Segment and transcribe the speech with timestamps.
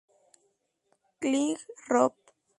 [1.21, 2.13] Kling, Rob.